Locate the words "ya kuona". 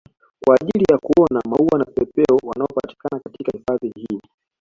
0.91-1.41